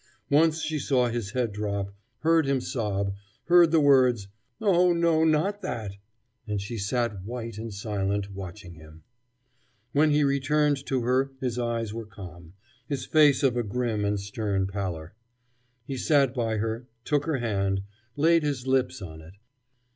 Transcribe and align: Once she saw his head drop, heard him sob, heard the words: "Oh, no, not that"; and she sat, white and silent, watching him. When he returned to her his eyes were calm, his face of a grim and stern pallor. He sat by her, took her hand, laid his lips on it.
Once 0.31 0.61
she 0.63 0.79
saw 0.79 1.09
his 1.09 1.33
head 1.33 1.51
drop, 1.51 1.93
heard 2.21 2.47
him 2.47 2.59
sob, 2.59 3.13
heard 3.43 3.69
the 3.69 3.79
words: 3.79 4.29
"Oh, 4.59 4.93
no, 4.93 5.23
not 5.23 5.61
that"; 5.61 5.93
and 6.47 6.59
she 6.59 6.79
sat, 6.79 7.23
white 7.23 7.59
and 7.59 7.71
silent, 7.71 8.31
watching 8.33 8.73
him. 8.73 9.03
When 9.91 10.09
he 10.09 10.23
returned 10.23 10.83
to 10.87 11.03
her 11.03 11.29
his 11.39 11.59
eyes 11.59 11.93
were 11.93 12.07
calm, 12.07 12.53
his 12.87 13.05
face 13.05 13.43
of 13.43 13.55
a 13.55 13.61
grim 13.61 14.03
and 14.03 14.19
stern 14.19 14.65
pallor. 14.65 15.13
He 15.85 15.97
sat 15.97 16.33
by 16.33 16.57
her, 16.57 16.87
took 17.05 17.25
her 17.25 17.37
hand, 17.37 17.83
laid 18.15 18.41
his 18.41 18.65
lips 18.65 19.03
on 19.03 19.21
it. 19.21 19.33